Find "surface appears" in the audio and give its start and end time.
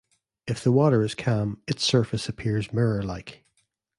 1.83-2.73